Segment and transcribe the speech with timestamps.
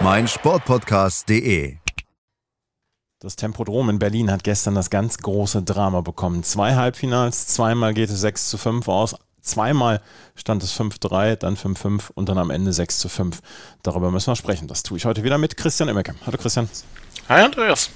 [0.00, 1.76] meinsportpodcast.de.
[3.20, 6.42] Das Tempodrom in Berlin hat gestern das ganz große Drama bekommen.
[6.42, 10.02] Zwei Halbfinals, zweimal geht es 6 zu 5 aus, zweimal
[10.34, 13.40] stand es 5-3, dann 5-5 und dann am Ende 6 zu 5.
[13.82, 14.68] Darüber müssen wir sprechen.
[14.68, 16.14] Das tue ich heute wieder mit Christian Immecke.
[16.26, 16.68] Hallo Christian.
[17.28, 17.90] Hi Andreas.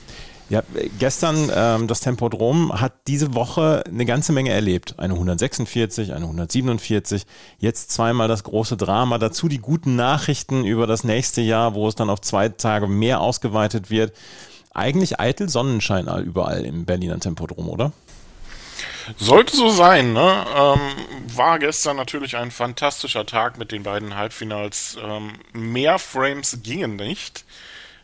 [0.51, 0.63] Ja,
[0.99, 4.95] gestern ähm, das Tempodrom hat diese Woche eine ganze Menge erlebt.
[4.99, 7.27] Eine 146, eine 147,
[7.59, 9.19] jetzt zweimal das große Drama.
[9.19, 13.21] Dazu die guten Nachrichten über das nächste Jahr, wo es dann auf zwei Tage mehr
[13.21, 14.17] ausgeweitet wird.
[14.73, 17.93] Eigentlich eitel Sonnenschein überall im Berliner Tempodrom, oder?
[19.19, 20.47] Sollte so sein, ne?
[20.57, 20.81] Ähm,
[21.35, 24.97] war gestern natürlich ein fantastischer Tag mit den beiden Halbfinals.
[25.03, 27.45] Ähm, mehr Frames gingen nicht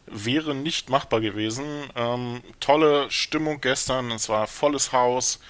[0.07, 1.65] wäre nicht machbar gewesen.
[1.97, 5.41] Ähm, tolle Stimmung gestern, es war volles Haus.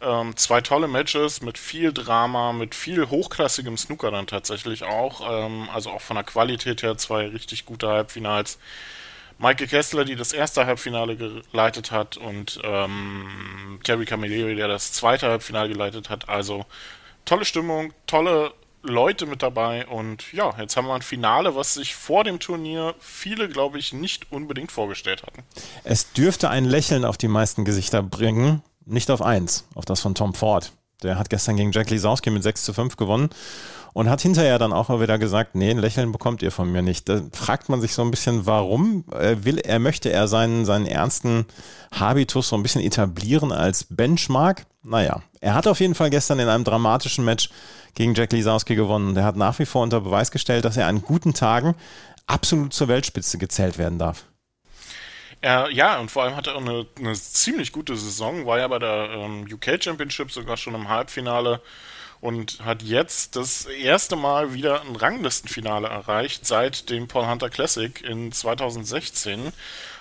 [0.00, 5.46] Ähm, zwei tolle Matches mit viel Drama, mit viel hochklassigem Snooker dann tatsächlich auch.
[5.46, 8.58] Ähm, also auch von der Qualität her zwei richtig gute Halbfinals.
[9.38, 15.28] Michael Kessler, die das erste Halbfinale geleitet hat, und ähm, Terry Camilleri, der das zweite
[15.28, 16.28] Halbfinale geleitet hat.
[16.28, 16.66] Also
[17.24, 18.52] tolle Stimmung, tolle
[18.84, 22.94] Leute mit dabei und ja, jetzt haben wir ein Finale, was sich vor dem Turnier
[23.00, 25.42] viele, glaube ich, nicht unbedingt vorgestellt hatten.
[25.82, 30.14] Es dürfte ein Lächeln auf die meisten Gesichter bringen, nicht auf eins, auf das von
[30.14, 30.72] Tom Ford.
[31.02, 33.30] Der hat gestern gegen Jack Lisowski mit 6 zu 5 gewonnen
[33.94, 37.08] und hat hinterher dann auch wieder gesagt, nee, ein Lächeln bekommt ihr von mir nicht.
[37.08, 40.84] Da fragt man sich so ein bisschen, warum äh, will er, möchte er seinen, seinen
[40.84, 41.46] ernsten
[41.92, 44.66] Habitus so ein bisschen etablieren als Benchmark?
[44.82, 47.50] Naja, er hat auf jeden Fall gestern in einem dramatischen Match
[47.94, 49.10] gegen Jack Lisowski gewonnen.
[49.10, 51.76] Und er hat nach wie vor unter Beweis gestellt, dass er an guten Tagen
[52.26, 54.24] absolut zur Weltspitze gezählt werden darf.
[55.44, 59.10] Ja, und vor allem hat er eine, eine ziemlich gute Saison, war ja bei der
[59.10, 61.60] ähm, UK Championship sogar schon im Halbfinale
[62.20, 68.00] und hat jetzt das erste Mal wieder ein Ranglistenfinale erreicht seit dem Paul Hunter Classic
[68.02, 69.52] in 2016.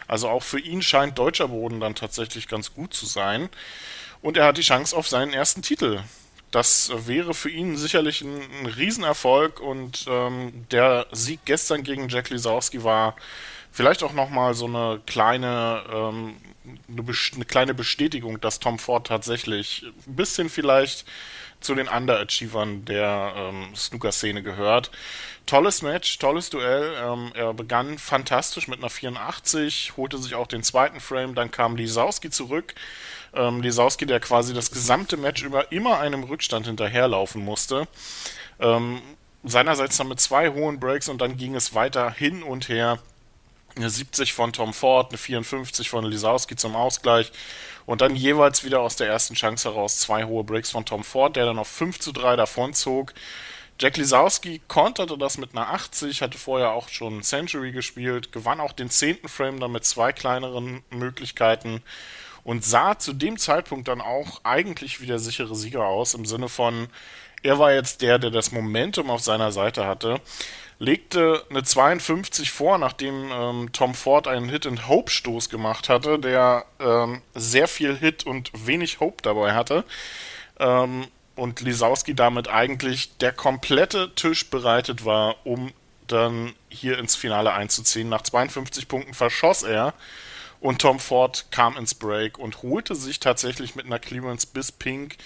[0.07, 3.49] Also auch für ihn scheint deutscher Boden dann tatsächlich ganz gut zu sein.
[4.21, 6.01] Und er hat die Chance auf seinen ersten Titel
[6.53, 12.29] das wäre für ihn sicherlich ein, ein Riesenerfolg und ähm, der Sieg gestern gegen Jack
[12.29, 13.15] Lisowski war
[13.73, 16.35] vielleicht auch nochmal so eine kleine, ähm,
[16.87, 17.03] eine,
[17.35, 21.05] eine, kleine Bestätigung, dass Tom Ford tatsächlich ein bisschen vielleicht
[21.59, 24.91] zu den Underachievern der ähm, Snooker-Szene gehört.
[25.45, 26.93] Tolles Match, tolles Duell.
[27.03, 31.75] Ähm, er begann fantastisch mit einer 84, holte sich auch den zweiten Frame, dann kam
[31.75, 32.75] Lisowski zurück
[33.33, 37.87] ähm, Lisowski, der quasi das gesamte Match über immer einem Rückstand hinterherlaufen musste.
[38.59, 39.01] Ähm,
[39.43, 42.99] seinerseits dann mit zwei hohen Breaks und dann ging es weiter hin und her.
[43.75, 47.31] Eine 70 von Tom Ford, eine 54 von Lisowski zum Ausgleich
[47.85, 51.35] und dann jeweils wieder aus der ersten Chance heraus zwei hohe Breaks von Tom Ford,
[51.35, 53.13] der dann auf 5 zu 3 davonzog.
[53.79, 58.73] Jack Lisowski konterte das mit einer 80, hatte vorher auch schon Century gespielt, gewann auch
[58.73, 61.81] den zehnten Frame dann mit zwei kleineren Möglichkeiten
[62.43, 66.49] und sah zu dem Zeitpunkt dann auch eigentlich wie der sichere Sieger aus, im Sinne
[66.49, 66.87] von,
[67.41, 70.21] er war jetzt der, der das Momentum auf seiner Seite hatte,
[70.79, 77.67] legte eine 52 vor, nachdem ähm, Tom Ford einen Hit-and-Hope-Stoß gemacht hatte, der ähm, sehr
[77.67, 79.83] viel Hit und wenig Hope dabei hatte.
[80.59, 85.71] Ähm, und Lisowski damit eigentlich der komplette Tisch bereitet war, um
[86.07, 88.09] dann hier ins Finale einzuziehen.
[88.09, 89.93] Nach 52 Punkten verschoss er
[90.59, 95.17] und Tom Ford kam ins Break und holte sich tatsächlich mit einer Clearance bis Pink.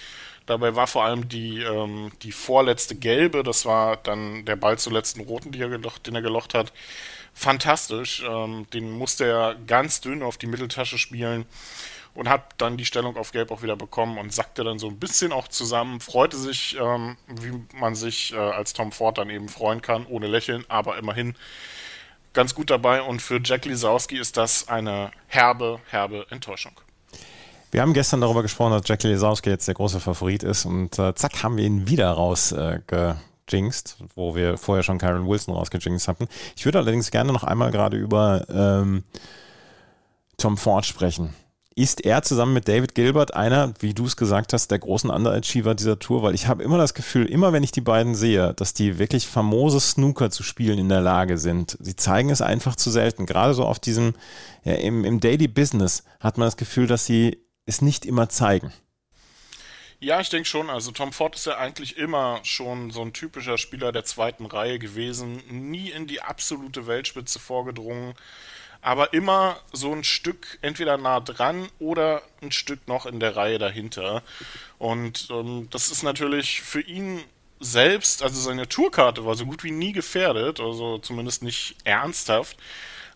[0.48, 4.94] Dabei war vor allem die, ähm, die vorletzte gelbe, das war dann der Ball zur
[4.94, 6.72] letzten roten, er gelocht, den er gelocht hat.
[7.34, 8.24] Fantastisch.
[8.26, 11.44] Ähm, den musste er ganz dünn auf die Mitteltasche spielen
[12.14, 14.98] und hat dann die Stellung auf Gelb auch wieder bekommen und sackte dann so ein
[14.98, 19.50] bisschen auch zusammen, freute sich, ähm, wie man sich äh, als Tom Ford dann eben
[19.50, 21.36] freuen kann, ohne Lächeln, aber immerhin
[22.32, 26.72] ganz gut dabei und für Jack Lisowski ist das eine herbe, herbe Enttäuschung.
[27.70, 31.14] Wir haben gestern darüber gesprochen, dass Jack Lisowski jetzt der große Favorit ist und äh,
[31.14, 36.28] zack haben wir ihn wieder rausgejinxt, äh, wo wir vorher schon Karen Wilson rausgejinxt hatten.
[36.56, 39.04] Ich würde allerdings gerne noch einmal gerade über ähm,
[40.38, 41.34] Tom Ford sprechen.
[41.74, 45.74] ist er zusammen mit David Gilbert einer, wie du es gesagt hast, der großen Underachiever
[45.74, 48.72] dieser Tour, weil ich habe immer das Gefühl, immer wenn ich die beiden sehe, dass
[48.72, 51.76] die wirklich famose Snooker zu spielen in der Lage sind.
[51.80, 53.26] Sie zeigen es einfach zu selten.
[53.26, 54.14] Gerade so auf diesem,
[54.64, 57.38] ja, im, im Daily Business hat man das Gefühl, dass sie
[57.68, 58.72] es nicht immer zeigen.
[60.00, 60.70] Ja, ich denke schon.
[60.70, 64.78] Also Tom Ford ist ja eigentlich immer schon so ein typischer Spieler der zweiten Reihe
[64.78, 68.14] gewesen, nie in die absolute Weltspitze vorgedrungen
[68.80, 73.58] aber immer so ein Stück entweder nah dran oder ein Stück noch in der Reihe
[73.58, 74.22] dahinter.
[74.78, 77.22] Und ähm, das ist natürlich für ihn
[77.60, 82.56] selbst, also seine Tourkarte war so gut wie nie gefährdet, also zumindest nicht ernsthaft.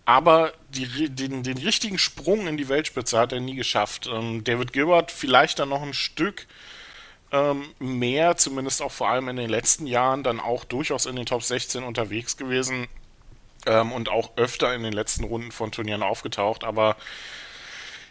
[0.05, 4.09] Aber die, den, den richtigen Sprung in die Weltspitze hat er nie geschafft.
[4.13, 6.47] Ähm, David Gilbert vielleicht dann noch ein Stück
[7.31, 11.27] ähm, mehr, zumindest auch vor allem in den letzten Jahren, dann auch durchaus in den
[11.27, 12.89] Top 16 unterwegs gewesen
[13.67, 16.97] ähm, und auch öfter in den letzten Runden von Turnieren aufgetaucht, aber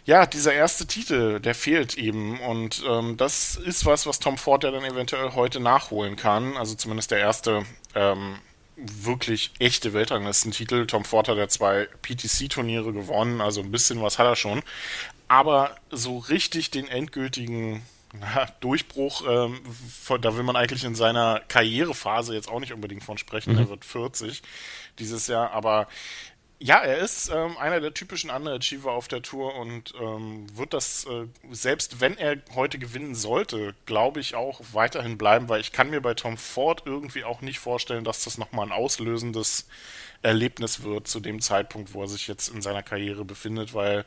[0.04, 2.40] ja, dieser erste Titel, der fehlt eben.
[2.40, 6.56] Und ähm, das ist was, was Tom Ford ja dann eventuell heute nachholen kann.
[6.56, 7.64] Also zumindest der erste
[7.94, 8.36] ähm,
[8.76, 10.86] wirklich echte Weltranglistentitel.
[10.86, 14.62] Tom Ford hat ja zwei PTC-Turniere gewonnen, also ein bisschen was hat er schon.
[15.28, 17.82] Aber so richtig den endgültigen
[18.12, 19.60] na, Durchbruch, ähm,
[19.90, 23.54] von, da will man eigentlich in seiner Karrierephase jetzt auch nicht unbedingt von sprechen.
[23.54, 23.58] Mhm.
[23.58, 24.42] Er wird 40
[24.98, 25.88] dieses Jahr, aber
[26.62, 31.04] ja, er ist ähm, einer der typischen Underachiever auf der Tour und ähm, wird das,
[31.06, 35.90] äh, selbst wenn er heute gewinnen sollte, glaube ich auch weiterhin bleiben, weil ich kann
[35.90, 39.66] mir bei Tom Ford irgendwie auch nicht vorstellen, dass das nochmal ein auslösendes
[40.22, 44.04] Erlebnis wird zu dem Zeitpunkt, wo er sich jetzt in seiner Karriere befindet, weil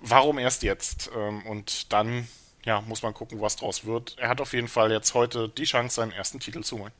[0.00, 1.10] warum erst jetzt?
[1.14, 2.26] Ähm, und dann,
[2.64, 4.16] ja, muss man gucken, was draus wird.
[4.18, 6.92] Er hat auf jeden Fall jetzt heute die Chance, seinen ersten Titel zu holen.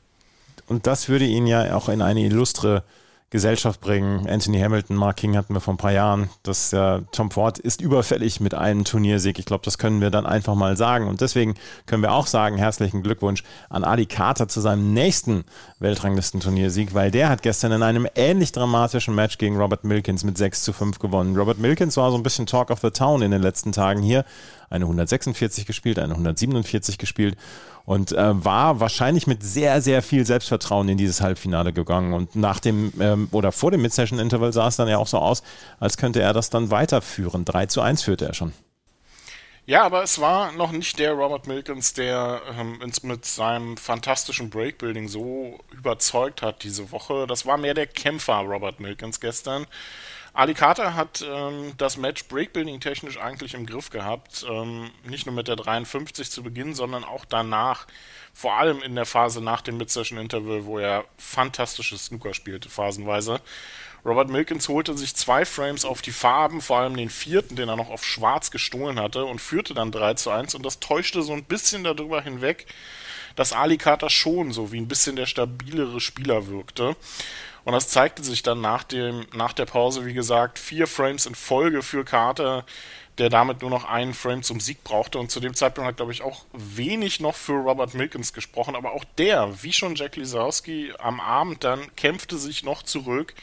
[0.67, 2.83] Und das würde ihn ja auch in eine illustre
[3.29, 4.25] Gesellschaft bringen.
[4.27, 6.29] Anthony Hamilton, Mark King hatten wir vor ein paar Jahren.
[6.43, 9.37] Das äh, Tom Ford ist überfällig mit einem Turniersieg.
[9.37, 11.09] Ich glaube, das können wir dann einfach mal sagen.
[11.09, 11.55] Und deswegen
[11.87, 15.43] können wir auch sagen, herzlichen Glückwunsch an Ali Carter zu seinem nächsten
[15.79, 20.63] Weltranglisten-Turniersieg, weil der hat gestern in einem ähnlich dramatischen Match gegen Robert Milkins mit 6
[20.63, 21.35] zu 5 gewonnen.
[21.35, 24.23] Robert Milkins war so ein bisschen Talk of the Town in den letzten Tagen hier.
[24.69, 27.37] Eine 146 gespielt, eine 147 gespielt
[27.85, 32.13] und äh, war wahrscheinlich mit sehr, sehr viel Selbstvertrauen in dieses Halbfinale gegangen.
[32.13, 35.41] Und nach dem ähm, oder vor dem Mid-Session-Interval sah es dann ja auch so aus,
[35.79, 37.45] als könnte er das dann weiterführen.
[37.45, 38.51] 3 zu 1 führte er schon.
[39.69, 44.49] Ja, aber es war noch nicht der Robert Milkins, der ähm, uns mit seinem fantastischen
[44.49, 47.27] Breakbuilding so überzeugt hat diese Woche.
[47.27, 49.65] Das war mehr der Kämpfer Robert Milkins gestern.
[50.37, 54.45] Ali Carter hat ähm, das Match Breakbuilding technisch eigentlich im Griff gehabt.
[54.47, 57.87] Ähm, nicht nur mit der 53 zu Beginn, sondern auch danach.
[58.35, 63.41] Vor allem in der Phase nach dem Mid-Session-Interval, wo er fantastisches Snooker spielte, phasenweise.
[64.05, 67.75] Robert Milkins holte sich zwei Frames auf die Farben, vor allem den vierten, den er
[67.75, 70.53] noch auf schwarz gestohlen hatte, und führte dann 3 zu 1.
[70.53, 72.67] Und das täuschte so ein bisschen darüber hinweg,
[73.35, 76.95] dass Ali Carter schon so wie ein bisschen der stabilere Spieler wirkte.
[77.67, 81.35] Und das zeigte sich dann nach, dem, nach der Pause, wie gesagt, vier Frames in
[81.35, 82.65] Folge für Carter,
[83.17, 85.19] der damit nur noch einen Frame zum Sieg brauchte.
[85.19, 88.73] Und zu dem Zeitpunkt hat, glaube ich, auch wenig noch für Robert Milkins gesprochen.
[88.77, 93.33] Aber auch der, wie schon Jack Lisowski am Abend dann, kämpfte sich noch zurück.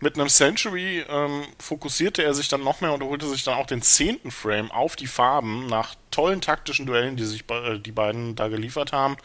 [0.00, 3.64] Mit einem Century ähm, fokussierte er sich dann noch mehr und holte sich dann auch
[3.66, 8.36] den zehnten Frame auf die Farben nach tollen taktischen Duellen, die sich äh, die beiden
[8.36, 9.16] da geliefert haben.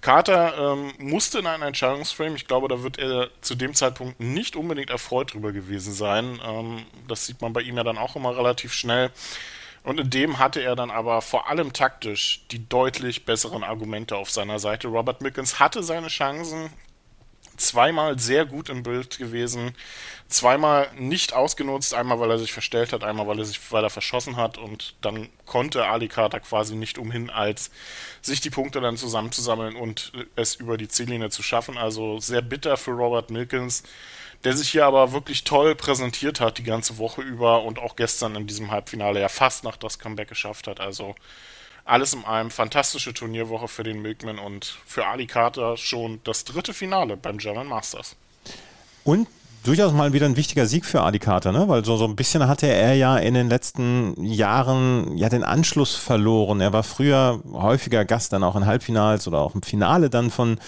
[0.00, 2.34] Carter ähm, musste in einen Entscheidungsframe.
[2.34, 6.40] Ich glaube, da wird er zu dem Zeitpunkt nicht unbedingt erfreut drüber gewesen sein.
[6.44, 9.10] Ähm, das sieht man bei ihm ja dann auch immer relativ schnell.
[9.82, 14.30] Und in dem hatte er dann aber vor allem taktisch die deutlich besseren Argumente auf
[14.30, 14.88] seiner Seite.
[14.88, 16.70] Robert Mickens hatte seine Chancen,
[17.60, 19.74] zweimal sehr gut im Bild gewesen,
[20.28, 23.90] zweimal nicht ausgenutzt, einmal weil er sich verstellt hat, einmal weil er sich weil er
[23.90, 27.70] verschossen hat und dann konnte Ali Carter quasi nicht umhin, als
[28.22, 31.76] sich die Punkte dann zusammenzusammeln und es über die Ziellinie zu schaffen.
[31.76, 33.82] Also sehr bitter für Robert Milkins,
[34.44, 38.36] der sich hier aber wirklich toll präsentiert hat die ganze Woche über und auch gestern
[38.36, 40.80] in diesem Halbfinale ja fast nach das Comeback geschafft hat.
[40.80, 41.14] Also
[41.90, 46.72] alles in allem fantastische Turnierwoche für den Milkman und für Ali Carter schon das dritte
[46.72, 48.16] Finale beim German Masters.
[49.04, 49.26] Und
[49.64, 51.68] durchaus mal wieder ein wichtiger Sieg für Adi Carter, ne?
[51.68, 55.96] weil so, so ein bisschen hatte er ja in den letzten Jahren ja den Anschluss
[55.96, 56.60] verloren.
[56.60, 60.58] Er war früher häufiger Gast dann auch in Halbfinals oder auch im Finale dann von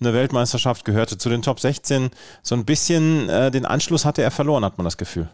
[0.00, 2.10] einer Weltmeisterschaft, gehörte zu den Top 16.
[2.42, 5.28] So ein bisschen äh, den Anschluss hatte er verloren, hat man das Gefühl.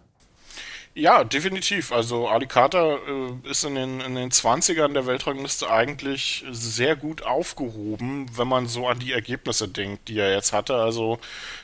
[0.99, 1.93] Ja, definitiv.
[1.93, 7.21] Also Ali Carter äh, ist in den, in den 20ern der Weltrangliste eigentlich sehr gut
[7.23, 10.75] aufgehoben, wenn man so an die Ergebnisse denkt, die er jetzt hatte.
[10.77, 11.19] Also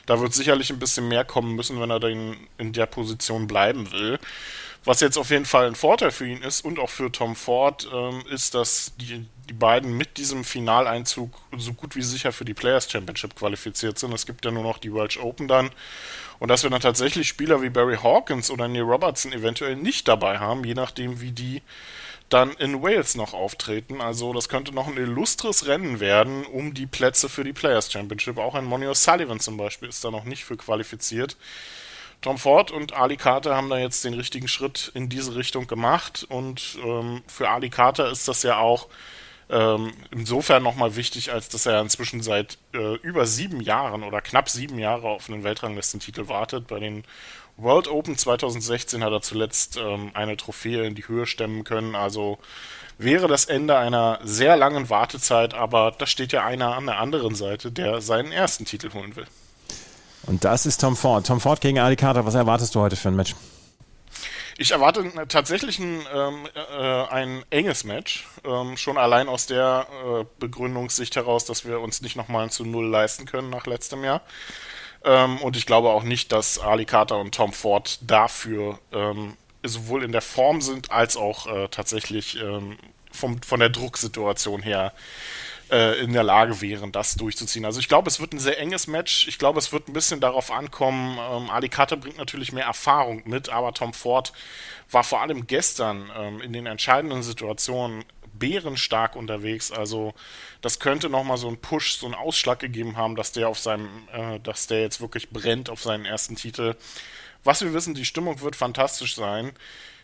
[0.05, 3.91] da wird sicherlich ein bisschen mehr kommen müssen, wenn er dann in der Position bleiben
[3.91, 4.19] will.
[4.85, 7.87] Was jetzt auf jeden Fall ein Vorteil für ihn ist und auch für Tom Ford,
[7.93, 12.53] ähm, ist, dass die, die beiden mit diesem Finaleinzug so gut wie sicher für die
[12.53, 14.13] Players Championship qualifiziert sind.
[14.13, 15.69] Es gibt ja nur noch die Welsh Open dann.
[16.39, 20.39] Und dass wir dann tatsächlich Spieler wie Barry Hawkins oder Neil Robertson eventuell nicht dabei
[20.39, 21.61] haben, je nachdem, wie die
[22.27, 24.01] dann in Wales noch auftreten.
[24.01, 28.37] Also das könnte noch ein illustres Rennen werden um die Plätze für die Players Championship.
[28.37, 31.37] Auch ein Monio Sullivan zum Beispiel ist da noch nicht für qualifiziert.
[32.23, 36.25] Tom Ford und Ali Carter haben da jetzt den richtigen Schritt in diese Richtung gemacht
[36.29, 38.87] und ähm, für Ali Carter ist das ja auch
[39.49, 44.47] ähm, insofern nochmal wichtig, als dass er inzwischen seit äh, über sieben Jahren oder knapp
[44.47, 46.67] sieben Jahre auf einen Weltranglistentitel wartet.
[46.67, 47.03] Bei den
[47.57, 51.93] World Open 2016 hat er zuletzt ähm, eine Trophäe in die Höhe stemmen können.
[51.93, 52.39] Also
[52.97, 57.35] wäre das Ende einer sehr langen Wartezeit, aber da steht ja einer an der anderen
[57.35, 59.27] Seite, der seinen ersten Titel holen will.
[60.25, 61.27] Und das ist Tom Ford.
[61.27, 62.25] Tom Ford gegen Ali Carter.
[62.25, 63.35] Was erwartest du heute für ein Match?
[64.57, 68.27] Ich erwarte tatsächlich ein, ähm, äh, ein enges Match.
[68.45, 72.87] Ähm, schon allein aus der äh, Begründungssicht heraus, dass wir uns nicht nochmal zu Null
[72.87, 74.21] leisten können nach letztem Jahr.
[75.03, 80.03] Ähm, und ich glaube auch nicht, dass Ali Carter und Tom Ford dafür ähm, sowohl
[80.03, 82.77] in der Form sind, als auch äh, tatsächlich ähm,
[83.11, 84.93] vom, von der Drucksituation her
[85.73, 87.65] äh, in der Lage wären, das durchzuziehen.
[87.65, 89.27] Also ich glaube, es wird ein sehr enges Match.
[89.27, 91.17] Ich glaube, es wird ein bisschen darauf ankommen.
[91.17, 94.33] Ähm, Ali Carter bringt natürlich mehr Erfahrung mit, aber Tom Ford
[94.91, 99.71] war vor allem gestern ähm, in den entscheidenden Situationen bärenstark unterwegs.
[99.71, 100.13] Also
[100.61, 103.89] das könnte nochmal so einen Push, so einen Ausschlag gegeben haben, dass der auf seinem,
[104.11, 106.75] äh, dass der jetzt wirklich brennt auf seinen ersten Titel.
[107.43, 109.53] Was wir wissen, die Stimmung wird fantastisch sein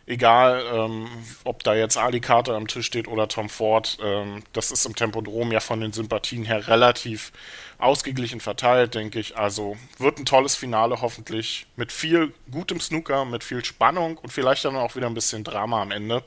[0.09, 1.07] egal ähm,
[1.43, 4.95] ob da jetzt Ali Carter am Tisch steht oder Tom Ford, ähm, das ist im
[4.95, 7.31] Tempodrom ja von den Sympathien her relativ
[7.77, 9.37] ausgeglichen verteilt, denke ich.
[9.37, 14.65] Also wird ein tolles Finale hoffentlich mit viel gutem Snooker, mit viel Spannung und vielleicht
[14.65, 16.23] dann auch wieder ein bisschen Drama am Ende.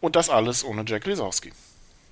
[0.00, 1.52] Und das alles ohne Jack Lisowski.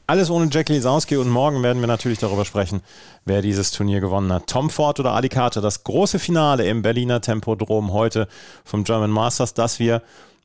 [0.07, 2.83] Alles ohne Jack Lisowski und morgen werden wir natürlich darüber sprechen,
[3.25, 4.47] wer dieses Turnier gewonnen hat.
[4.47, 8.29] Tom Ford oder Ali Carter, das große Finale im Berliner Tempodrom heute
[8.65, 10.03] vom German Masters, das wir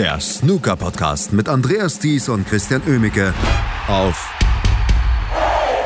[0.00, 3.34] der Snooker-Podcast mit Andreas Thies und Christian Oemicke
[3.86, 4.32] auf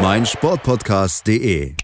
[0.00, 1.74] meinsportpodcast.de.